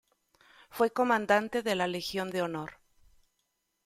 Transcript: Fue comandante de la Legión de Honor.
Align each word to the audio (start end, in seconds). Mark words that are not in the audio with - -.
Fue 0.71 0.89
comandante 0.89 1.61
de 1.61 1.75
la 1.75 1.85
Legión 1.85 2.31
de 2.31 2.41
Honor. 2.41 2.79